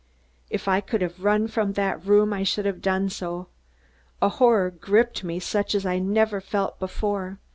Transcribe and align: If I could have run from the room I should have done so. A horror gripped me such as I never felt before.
If 0.49 0.67
I 0.67 0.81
could 0.81 1.03
have 1.03 1.23
run 1.23 1.47
from 1.47 1.73
the 1.73 2.01
room 2.03 2.33
I 2.33 2.41
should 2.41 2.65
have 2.65 2.81
done 2.81 3.07
so. 3.09 3.49
A 4.19 4.29
horror 4.29 4.71
gripped 4.71 5.23
me 5.23 5.39
such 5.39 5.75
as 5.75 5.85
I 5.85 5.99
never 5.99 6.41
felt 6.41 6.79
before. 6.79 7.37